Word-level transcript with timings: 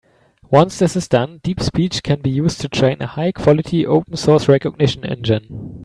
Once 0.49 0.79
this 0.79 0.95
is 0.95 1.07
done, 1.07 1.39
DeepSpeech 1.43 2.01
can 2.01 2.21
be 2.21 2.29
used 2.31 2.59
to 2.59 2.67
train 2.67 3.03
a 3.03 3.05
high-quality 3.05 3.85
open 3.85 4.15
source 4.17 4.47
recognition 4.47 5.05
engine. 5.05 5.77